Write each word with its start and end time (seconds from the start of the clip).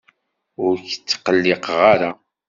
Ur 0.65 0.75
k-ttqelliqeɣ 0.89 1.79
ara. 1.93 2.11